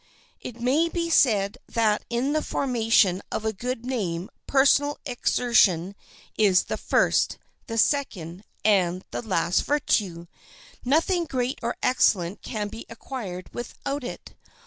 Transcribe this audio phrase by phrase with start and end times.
[0.39, 5.95] It may be said that in the formation of a good name personal exertion
[6.39, 10.25] is the first, the second, and the last virtue.
[10.83, 14.33] Nothing great or excellent can be acquired without it.